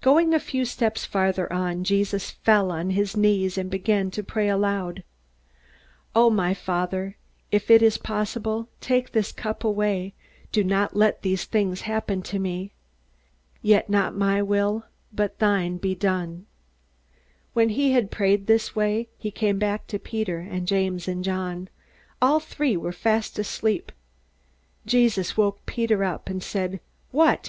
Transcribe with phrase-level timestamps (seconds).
[0.00, 4.48] Going a few steps farther on, Jesus fell on his knees and began to pray
[4.48, 5.02] aloud:
[6.14, 7.16] "O my Father,
[7.50, 10.14] if it is possible, take this cup away;
[10.52, 12.70] do not let these things happen to me!
[13.60, 16.46] Yet not my will, but thine, be done."
[17.52, 21.68] When he had prayed this way, he came back to Peter and James and John.
[22.22, 23.90] All three were fast asleep.
[24.86, 26.78] Jesus woke Peter up, and said:
[27.10, 27.44] "What!